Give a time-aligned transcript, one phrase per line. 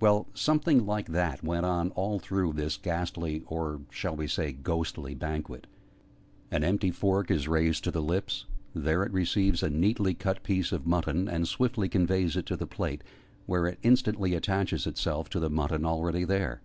[0.00, 5.14] Well, something like that went on all through this ghastly or shall we say 'ghostly'?
[5.14, 5.66] banquet.
[6.50, 10.72] An empty fork is raised to the lips: there it receives a neatly cut piece
[10.72, 13.02] of mutton, and swiftly conveys it to the plate,
[13.46, 16.60] where it instantly attaches itself to the mutton already there.